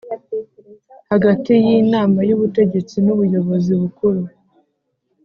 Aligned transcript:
Hagati 1.11 1.51
y 1.65 1.67
inama 1.81 2.19
y 2.27 2.33
ubutegetsi 2.35 2.95
n 3.05 3.07
ubuyobozi 3.13 3.71
bukuru 3.81 4.21